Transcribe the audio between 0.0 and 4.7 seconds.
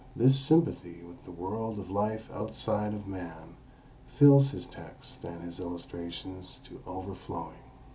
This sympathy with the world of life outside of man fills his